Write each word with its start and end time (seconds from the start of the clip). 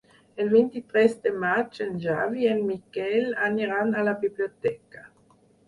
El 0.43 0.47
vint-i-tres 0.53 1.13
de 1.25 1.33
maig 1.43 1.77
en 1.85 1.93
Xavi 2.07 2.41
i 2.45 2.49
en 2.55 2.65
Miquel 2.71 3.29
aniran 3.51 3.95
a 4.01 4.09
la 4.11 4.19
biblioteca. 4.27 5.09